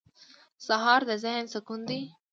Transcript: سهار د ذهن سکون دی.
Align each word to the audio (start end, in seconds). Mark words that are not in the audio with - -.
سهار 0.65 1.01
د 1.09 1.11
ذهن 1.23 1.45
سکون 1.53 1.79
دی. 1.89 2.01